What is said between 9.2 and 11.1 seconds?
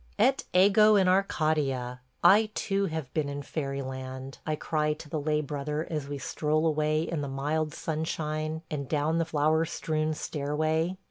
flower strewn stairway.